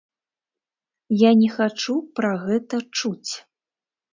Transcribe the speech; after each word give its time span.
Я 1.19 1.31
не 1.43 1.49
хачу 1.57 1.95
пра 2.21 2.33
гэта 2.47 2.81
чуць! 2.99 3.31